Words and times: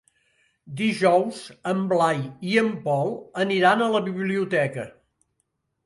Dijous 0.79 1.41
en 1.73 1.83
Blai 1.93 2.25
i 2.55 2.57
en 2.65 2.73
Pol 2.89 3.15
aniran 3.45 3.85
a 3.91 3.95
la 3.99 4.05
biblioteca. 4.11 4.93